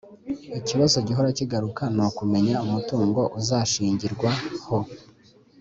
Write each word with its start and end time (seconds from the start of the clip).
lkibazo 0.57 0.97
gihora 1.07 1.29
kigaruka 1.37 1.83
ni 1.95 2.05
kumenya 2.17 2.55
umutungo 2.65 3.21
uzashingirwaho 3.39 4.77